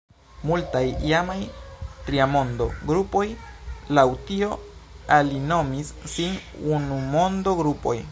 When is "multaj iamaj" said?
0.49-1.35